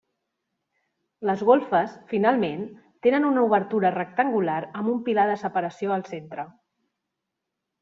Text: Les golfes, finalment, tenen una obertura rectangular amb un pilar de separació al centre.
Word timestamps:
Les 1.29 1.43
golfes, 1.49 1.93
finalment, 2.13 2.63
tenen 3.09 3.29
una 3.29 3.45
obertura 3.51 3.93
rectangular 3.99 4.57
amb 4.81 4.93
un 4.97 5.05
pilar 5.11 5.29
de 5.35 5.39
separació 5.45 5.97
al 5.99 6.09
centre. 6.11 6.49